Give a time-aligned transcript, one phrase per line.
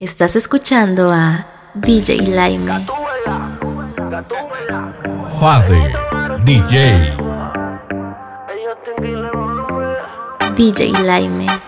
[0.00, 1.44] Estás escuchando a
[1.74, 2.86] DJ Laime.
[5.40, 5.92] Fade
[6.44, 7.16] DJ.
[10.54, 11.67] DJ Laime.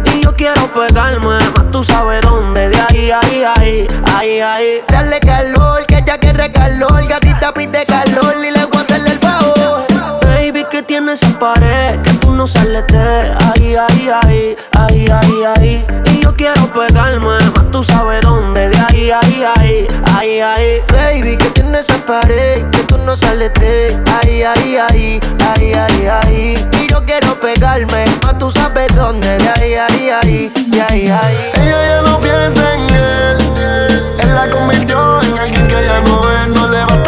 [0.21, 4.81] Yo quiero pegarme, más tú sabes dónde, de ahí, ahí, ahí, ahí, ahí.
[4.87, 9.19] Dale calor, que ya quiere calor, gatita pide calor y le voy a hacerle el
[9.19, 9.85] favor.
[10.23, 15.43] Baby, que tiene esa pared que tú no sales de ahí, ahí, ahí, ahí, ahí,
[15.57, 16.10] ahí.
[16.41, 20.81] Quiero pegarme, más tú sabes dónde, de ahí, ahí, ahí, ahí, ahí.
[20.87, 26.07] Baby, que tiene esa pared que tú no sales de ahí, ahí, ahí, ahí, ahí,
[26.07, 26.69] ahí.
[26.81, 31.51] Y yo quiero pegarme, más tú sabes dónde, de ahí, ahí, ahí, de ahí, ahí.
[31.61, 34.15] Ella ya no piensa en él.
[34.17, 36.47] Él la convirtió en alguien que ya no es.
[36.47, 37.03] No le va a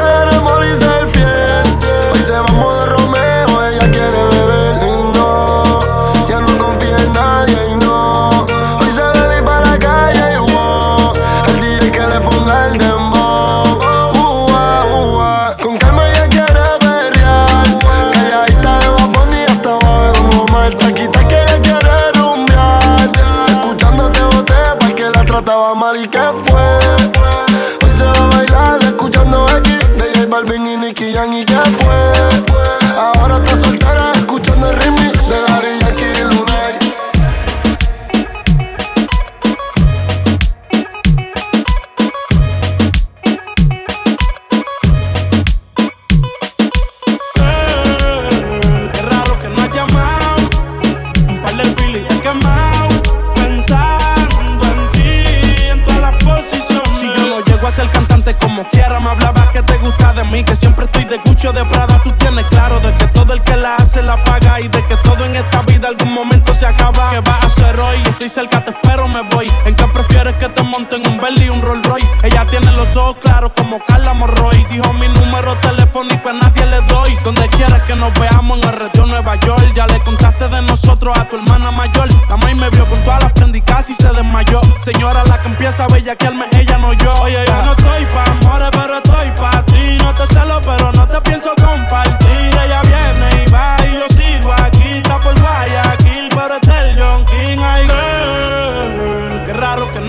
[68.13, 69.51] Estoy cerca, te espero, me voy.
[69.65, 72.07] ¿En qué prefieres que te monten un Bentley y un Rolls Royce?
[72.23, 74.65] Ella tiene los ojos claros como Carla Morroy.
[74.69, 77.13] Dijo mi número telefónico a nadie le doy.
[77.23, 79.73] Donde quieras que nos veamos en el retiro Nueva York.
[79.75, 82.07] Ya le contaste de nosotros a tu hermana mayor.
[82.29, 84.61] La maíz me vio con todas las prendas y casi se desmayó.
[84.79, 87.13] Señora, la que empieza a bellaquearme, ella no yo.
[87.23, 89.97] Oye, yo no estoy pa' amores, pero estoy pa' ti.
[89.97, 91.62] No te celo, pero no te pienso compartir.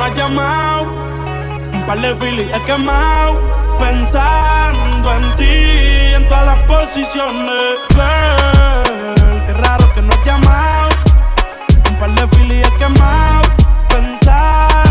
[0.04, 1.04] Has llamado.
[1.72, 3.40] Un par de filis he quemado
[3.78, 10.88] Pensando en ti En todas las posiciones Girl, qué raro que no has llamado
[11.90, 13.42] Un par de filis he quemado
[13.88, 14.83] Pensando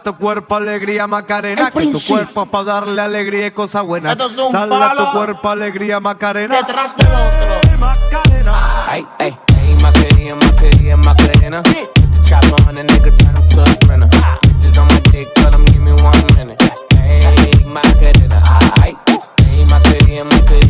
[0.00, 4.16] Dale a tu cuerpo alegría Macarena, que tu cuerpo pa' darle alegría y cosas buenas.
[4.18, 6.56] Es Dale a tu cuerpo alegría Macarena.
[6.56, 7.78] Detrás del otro.
[7.78, 8.86] Macarena.
[8.88, 11.62] Ay, ay, ay, Macarena, Macarena, Macarena.
[12.22, 14.08] Chop on a nigga, turn him to a sprinter.
[14.08, 16.62] Bitches on my dick, tell him give me one minute.
[16.94, 18.42] Hey, Macarena.
[18.80, 20.69] Ay, ay, Macarena, Macarena.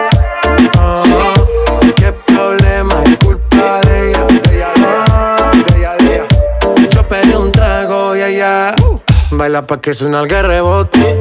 [9.41, 11.19] Baila pa' que suena el rebote.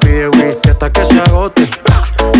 [0.00, 1.66] Pide whisky hasta que se agote.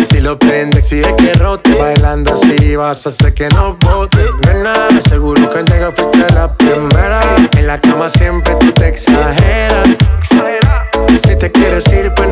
[0.07, 1.73] Si lo prende, exige que rote.
[1.75, 4.23] Bailando así vas a hacer que no bote.
[4.45, 4.73] Nena,
[5.09, 7.19] seguro que al llegar fuiste la primera.
[7.57, 9.89] En la cama siempre tú te exageras.
[10.19, 10.87] Exagera.
[11.19, 12.26] Si te quieres ir, pues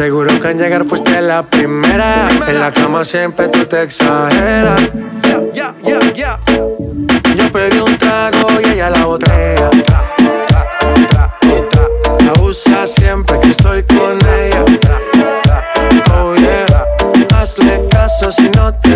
[0.00, 2.26] seguro que al llegar fuiste la primera.
[2.48, 4.80] En la cama siempre tú te exageras.
[5.52, 6.40] Yeah, yeah, yeah,
[7.36, 9.68] Yo pedí un trago y ella la botella.
[12.24, 14.64] La usa siempre que estoy con ella.
[16.14, 16.86] Oh yeah,
[17.36, 18.89] hazle caso si no te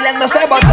[0.00, 0.66] bailando se botó.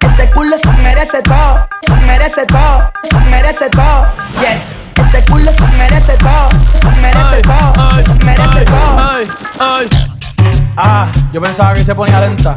[0.00, 4.06] Ese culo se merece todo, se merece todo, se merece todo.
[4.40, 6.48] Yes, ese culo se merece todo,
[6.80, 8.98] se merece todo, se merece todo.
[8.98, 9.28] ay,
[9.60, 9.86] ay.
[10.76, 12.56] Ah, yo pensaba que se ponía lenta.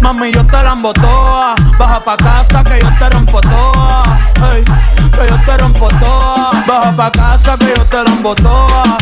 [0.00, 1.54] Mami, yo te la embotoa.
[1.78, 4.02] Baja pa' casa que yo te rompo toa.
[4.34, 6.50] Que yo te rompo toa.
[6.66, 8.98] Baja pa' casa que yo te la embotoa.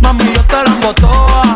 [0.00, 1.51] Mami, yo te la embotoa.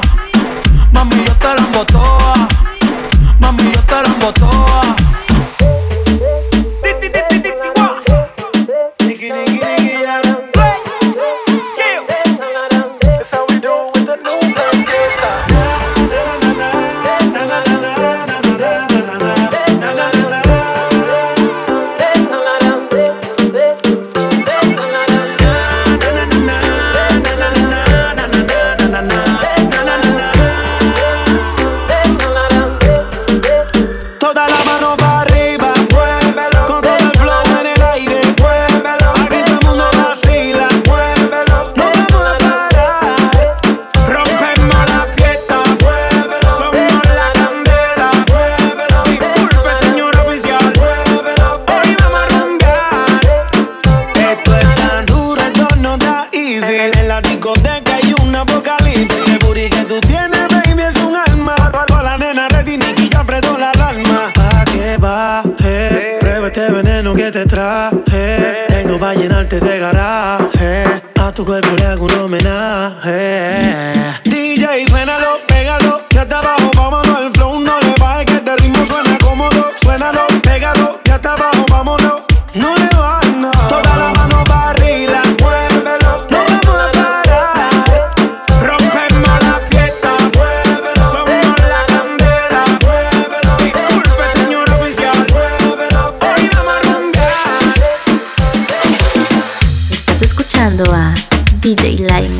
[100.66, 101.14] escuchando a
[101.60, 102.38] DJ Lime.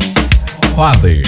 [0.75, 1.23] Jade.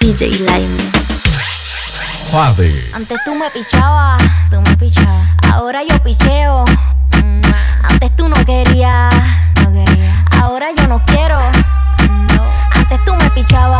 [0.00, 0.90] DJ Lime.
[2.32, 2.90] Jade.
[2.94, 5.28] Antes tú me pichabas, tú me pichabas.
[5.52, 6.64] Ahora yo picheo.
[7.22, 7.42] Mm.
[7.82, 9.14] Antes tú no querías,
[9.62, 10.24] no quería.
[10.40, 11.38] Ahora yo no quiero.
[12.72, 13.79] Antes tú me pichabas.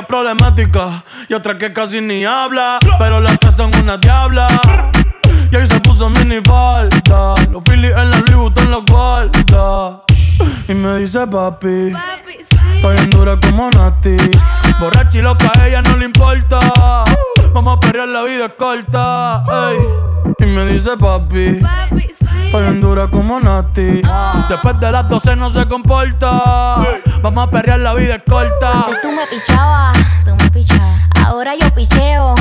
[0.00, 4.48] problemática y otra que casi ni habla, pero las tres son una diabla.
[5.50, 10.02] Y ahí se puso mini falta, los Phillies en la Louis en la guarda.
[10.66, 12.38] Y me dice papi, papi
[12.74, 14.16] estoy en dura como Nati.
[14.80, 16.58] Borracha y loca, a ella no le importa.
[17.52, 19.44] Vamos a perder la vida es corta.
[20.38, 22.46] Y me dice papi, papi sí.
[22.46, 24.00] estoy en dura como Nati.
[24.06, 24.46] Ah.
[24.48, 26.76] Después de las 12 no se comporta.
[27.22, 28.72] Vamos a perrear, la vida es corta.
[28.72, 31.00] Antes tú me pichabas, tú me pichabas.
[31.24, 32.34] Ahora yo picheo.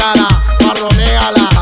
[0.00, 0.28] Lara,
[0.62, 1.59] marroneala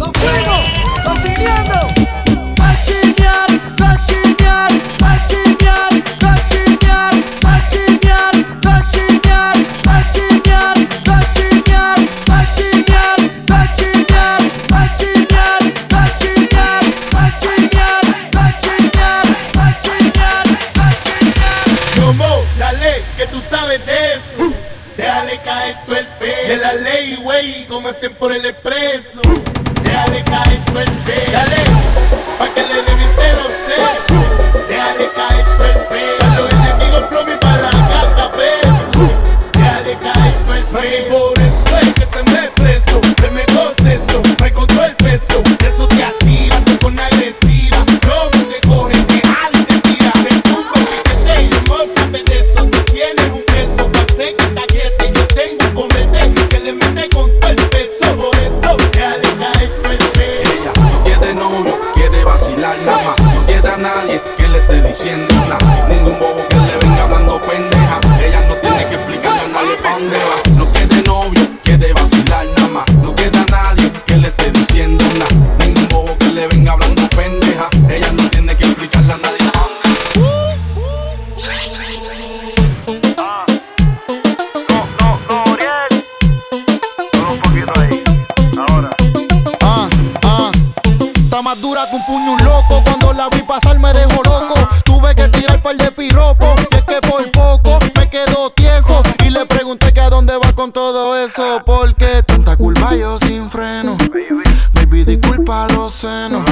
[0.00, 1.04] ¡Don Fuego!
[1.04, 1.99] ¡Don Siliando!
[101.30, 103.96] eso porque tanta culpa yo sin freno.
[104.74, 106.42] Baby, disculpa los senos.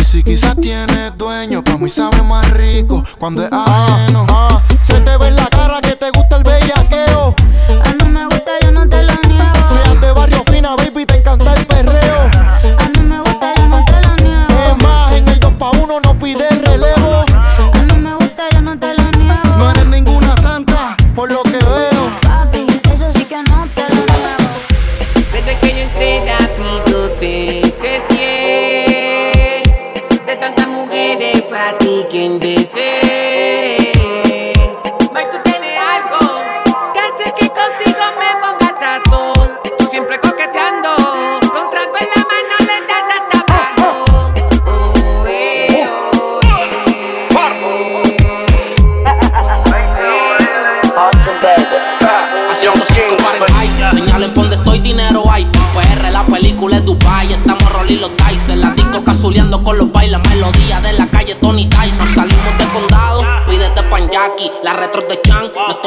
[0.00, 4.26] Y si quizás tienes dueño, pa' mí sabe más rico cuando es ajeno.
[4.80, 5.41] Se te ve la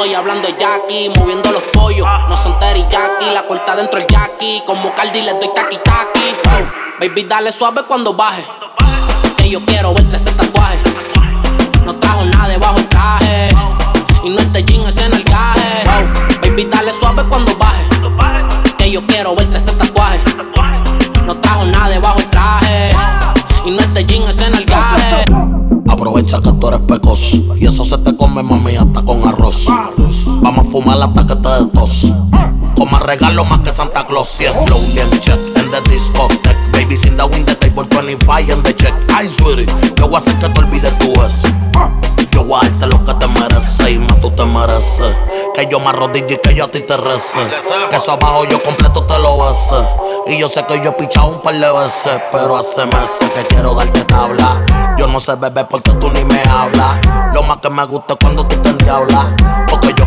[0.06, 2.06] estoy hablando Jackie, moviendo los pollos.
[2.08, 2.26] Ah.
[2.28, 4.62] No son teriyaki, la corta dentro el Jackie.
[4.64, 6.36] Como Cardi le doy taqui taqui.
[7.00, 8.44] Baby, dale suave cuando baje.
[9.36, 10.78] Que yo quiero verte ese tatuaje.
[11.84, 13.48] No trajo nada debajo el traje.
[14.22, 15.84] Y no este jean es en el caje.
[15.88, 17.84] Oh, baby, dale suave cuando baje.
[18.78, 19.95] Que yo quiero verte ese tatuaje.
[30.76, 32.06] fumar hasta que te de tos.
[32.76, 34.28] Coma regalo más que Santa Claus.
[34.28, 36.54] Si es lonely and check en the discotheque.
[36.72, 38.92] Baby sin the wind, the table 25 and the check.
[39.14, 41.42] Ay, sweetie, yo voy a hacer que te olvides tú es.
[42.30, 45.16] Yo voy a darte lo que te mereces y más tú te mereces.
[45.54, 47.38] Que yo me arrodille y que yo a ti te rece.
[47.88, 49.82] Que eso abajo yo completo te lo besé.
[50.26, 53.42] Y yo sé que yo he pichado un par de veces, pero hace meses que
[53.46, 54.62] quiero darte tabla.
[54.98, 56.98] Yo no sé, beber porque tú ni me hablas.
[57.32, 59.26] Lo más que me gusta es cuando tú te endiablas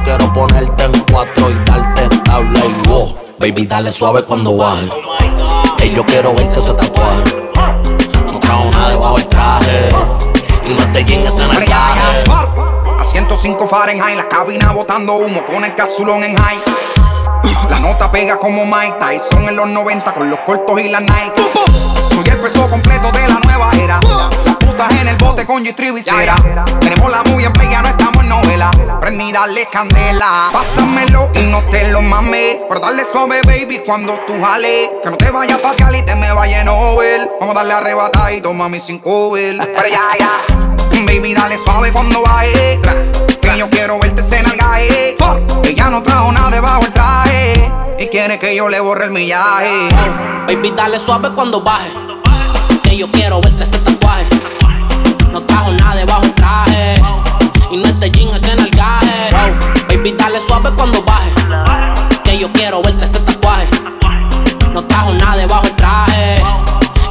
[0.09, 3.15] quiero ponerte en cuatro y darte tabla y go.
[3.37, 4.89] Baby, dale suave cuando baje.
[5.77, 7.23] Que yo quiero verte ese tatuaje.
[8.25, 9.89] No trajo nada debajo del traje.
[10.65, 12.23] Y no te llegues en el traje.
[12.27, 16.57] A 105 Fahrenheit, la cabina botando humo con el casulón en high.
[17.69, 21.51] La nota pega como Mike Tyson en los 90 con los cortos y la Nike.
[22.09, 23.99] Soy el peso completo de la nueva era.
[24.79, 26.37] Putas en el bote con cera.
[26.79, 28.71] Tenemos la movie en play, ya no estamos en novela.
[29.01, 30.47] Prendí, dale candela.
[30.53, 32.59] Pásamelo y no te lo mames.
[32.69, 34.89] Pero dale suave, baby, cuando tú jales.
[35.03, 37.29] Que no te vayas pa' Cali, te me vaya Nobel.
[37.41, 39.57] Vamos a darle arrebata y toma mi sin cover.
[39.57, 40.31] Pero ya, ya.
[41.05, 42.79] Baby, dale suave cuando baje.
[43.41, 45.17] Que yo quiero verte en el gaje.
[45.65, 47.69] Ella no trajo nada debajo el traje.
[47.99, 49.89] Y quiere que yo le borre el millaje.
[50.47, 51.91] Baby, dale suave cuando baje.
[52.81, 53.98] Que yo quiero verte tatuaje.
[55.31, 56.95] No trajo nada debajo el traje.
[57.71, 59.29] Y no este jean es en el gaje.
[59.87, 61.31] Baby, dale suave cuando baje.
[62.23, 63.67] Que yo quiero verte ese tatuaje.
[64.73, 66.41] No trajo nada debajo el traje.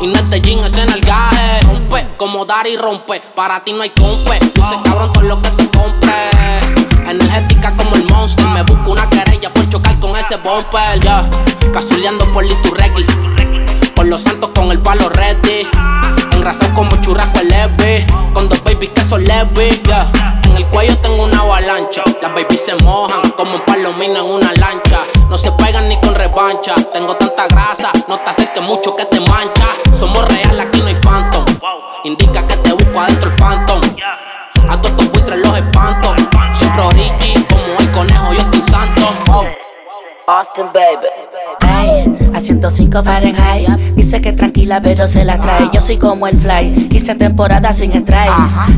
[0.00, 1.60] Y no este jean es en el gaje.
[1.62, 3.20] Rompe como dar y rompe.
[3.36, 4.38] Para ti no hay compe.
[4.40, 6.60] Dice cabrón todo lo que te compre.
[7.06, 8.46] Energética como el monster.
[8.48, 11.00] Me busco una querella por chocar con ese bumper.
[11.00, 11.28] Ya,
[11.72, 13.06] casuleando por Liturregui.
[13.94, 15.68] Por los santos con el palo ready.
[16.74, 18.06] Como churrasco leve.
[18.32, 19.82] Con dos babies que son leves.
[19.82, 20.10] ya.
[20.44, 22.02] En el cuello tengo una avalancha.
[22.22, 25.00] Las babies se mojan como un palomino en una lancha.
[25.28, 26.74] No se pegan ni con revancha.
[26.94, 29.66] Tengo tanta grasa, no te acerques mucho que te mancha.
[29.94, 31.44] Somos real, aquí no hay phantom.
[32.04, 33.80] Indica que te busco adentro el phantom.
[34.70, 36.14] A todos tus buitres los espanto.
[36.58, 39.08] Siempre origi, como el conejo, yo estoy santo.
[39.32, 39.44] Oh.
[40.28, 41.67] Austin, baby.
[42.34, 43.68] A 105 Fahrenheit.
[43.96, 45.70] Dice que tranquila, pero se la trae.
[45.72, 46.88] Yo soy como el fly.
[46.88, 48.30] Quise temporada sin strike.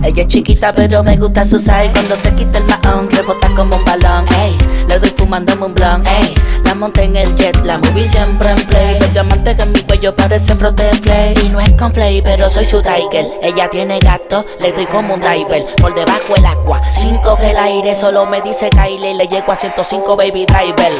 [0.02, 1.90] Ella es chiquita, pero me gusta su size.
[1.92, 4.26] Cuando se quita el mahón, rebota como un balón.
[4.40, 4.56] Ey,
[4.88, 6.02] le doy fumándome un blon.
[6.06, 6.34] Ey,
[6.70, 9.00] la monté en el jet, la movie siempre en play.
[9.00, 11.34] Los diamantes que en mi cuello parecen frote flay.
[11.42, 13.26] Y no es con flay, pero soy su tiger.
[13.42, 15.66] Ella tiene gato, le doy como un diver.
[15.80, 19.14] Por debajo el agua, cinco que el aire solo me dice Kylie.
[19.14, 20.92] Le llego a 105 baby driver.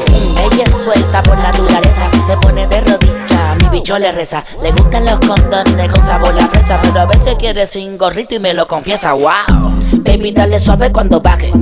[0.53, 3.40] Ella es suelta por naturaleza, se pone de rodilla.
[3.71, 7.67] Bicho le reza, le gustan los condones con sabor la fresa, pero a veces quiere
[7.67, 9.13] sin gorrito y me lo confiesa.
[9.13, 11.53] Wow, baby, dale suave cuando baje.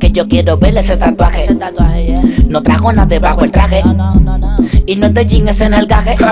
[0.00, 1.46] Que yo quiero ver ese tatuaje.
[2.46, 3.82] No trajo nada debajo el traje.
[4.86, 6.16] Y no es de jean, es en el gaje.
[6.18, 6.26] No.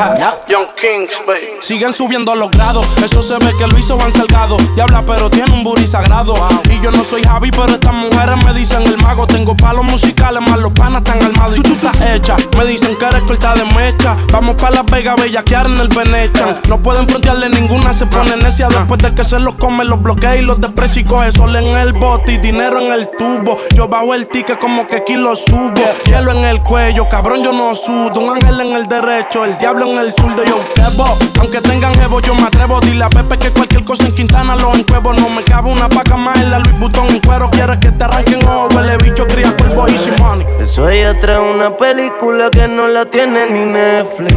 [0.48, 1.46] Young Kings, baby.
[1.60, 2.86] Siguen subiendo los grados.
[3.04, 4.56] Eso se ve que lo hizo Juan Salgado.
[4.74, 6.34] Diabla, pero tiene un booty sagrado.
[6.68, 9.26] Y yo no soy Javi, pero estas mujeres me dicen el mago.
[9.26, 11.58] Tengo palos musicales, más los panas están armados.
[11.58, 12.36] Y tú, tú estás hecha.
[12.56, 14.16] Me dicen que eres corta de mecha.
[14.32, 16.60] Vamos para Las Vegas, bellaquear en el Venetian.
[16.68, 18.68] No pueden frontearle ninguna, se pone necia.
[18.68, 21.76] Después de que se los come, los bloquea y los desprecia y coge sol en
[21.76, 23.56] el bote y dinero en el tubo.
[23.74, 25.74] Yo bajo el ticket como que aquí lo subo.
[26.06, 28.20] Hielo en el cuello, cabrón, yo no sudo.
[28.20, 31.18] Un ángel en el derecho, el diablo en el sur de yo quebo.
[31.40, 32.80] Aunque tengan jevo, yo me atrevo.
[32.80, 35.12] Dile a Pepe que cualquier cosa en Quintana lo encuevo.
[35.12, 37.50] No me cabe una paca más en la Louis Vuitton en cuero.
[37.50, 40.46] Quieres que te arranquen o huele bicho, cría cuervo y money.
[40.60, 44.36] Eso ella trae una película que no la tiene ni Netflix.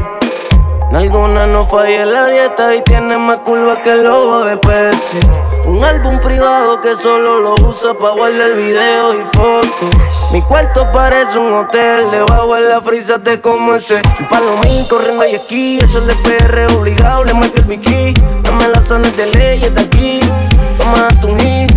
[0.94, 5.20] Alguna no falla la dieta y tiene más curva que el lobo de Pepsi.
[5.66, 10.02] Un álbum privado que solo lo usa para guardar video y fotos.
[10.34, 14.02] Mi cuarto parece un hotel, debajo en la frisa te como ese.
[14.20, 18.14] Un palomín corriendo y aquí, eso es de PR obligado, le marca el bikini.
[18.44, 20.20] Dame las zonas de leyes de aquí,
[20.78, 21.72] toma tu hit.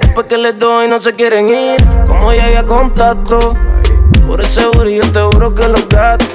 [0.00, 3.54] Después que les doy no se quieren ir, como ya había contacto.
[4.26, 6.26] Por ese yo te juro que los gatos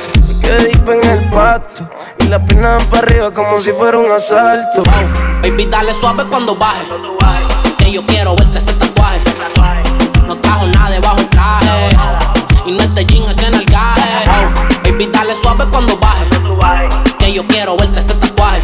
[0.58, 1.88] deep en el pasto.
[2.20, 4.84] Y la pierna para arriba como si fuera un asalto.
[5.42, 6.86] Baby, dale suave cuando baje.
[7.78, 9.20] Que yo quiero verte ese tatuaje.
[10.28, 11.90] No trajo nada debajo el traje.
[12.66, 14.02] Y no este jean es en el gaje.
[14.84, 16.26] Baby, dale suave cuando baje.
[17.18, 18.62] Que yo quiero verte ese tatuaje.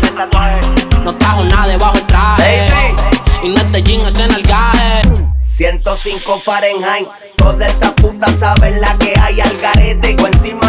[1.03, 2.95] No trajo nada debajo el traje.
[3.43, 5.01] Y no este jean es en el gaje.
[5.43, 7.07] 105 Fahrenheit.
[7.35, 10.15] Todas estas putas saben la que hay al garete.
[10.21, 10.66] O encima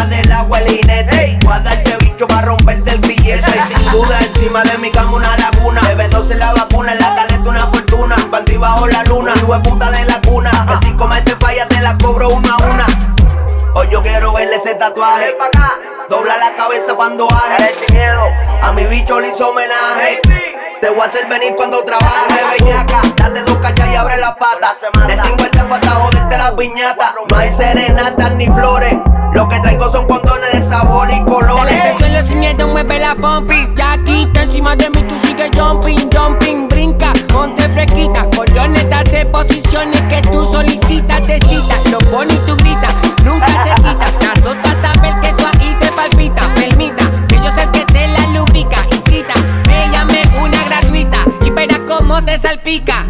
[0.59, 1.39] el jinete.
[1.43, 3.49] Voy a darte bicho para romperte el billete.
[3.49, 5.81] Y sin duda encima de mi cama una laguna.
[5.81, 8.15] Bebe12 la vacuna, en la caleta una fortuna.
[8.31, 10.51] Panty bajo la luna, hijo de puta de la cuna.
[10.67, 12.85] Que si comete falla te la cobro una a una.
[13.75, 15.35] Hoy yo quiero verle ese tatuaje.
[16.09, 17.75] Dobla la cabeza cuando baje.
[18.61, 20.21] A mi bicho le hizo homenaje.
[20.81, 23.01] Te voy a hacer venir cuando trabaje, bellaca.
[23.15, 24.75] Date dos cachas y abre la pata.
[25.07, 27.15] Del tingo al tango hasta joderte la piñata.
[27.29, 28.95] No hay serenatas ni flores.
[29.33, 30.18] Lo que traigo son de
[30.69, 31.73] sabor y colores.
[31.73, 33.67] Desde el suelo sin miedo mueve la pompi.
[33.75, 36.67] Ya quita encima de mí tú sigues jumping, jumping.
[36.69, 38.25] Brinca, ponte fresquita.
[38.35, 41.25] Collones, hace posiciones que tú solicitas.
[41.25, 42.93] Te cita, lo pone y tú gritas.
[43.23, 46.53] Nunca se quita, la sota tapa el queso ahí te palpita.
[46.55, 48.85] Permita, que yo sé que te la lubrica.
[48.91, 49.33] Y cita,
[49.67, 51.17] me una gratuita.
[51.41, 53.08] Y verás cómo te salpica.